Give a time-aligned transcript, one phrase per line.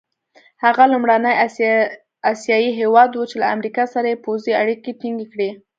[0.63, 1.33] هغه لومړنی
[2.33, 5.49] اسیایي هېواد وو چې له امریکا سره یې پوځي اړیکي ټینګې کړې.